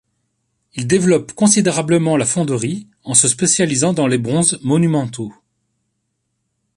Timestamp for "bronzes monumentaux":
4.17-5.31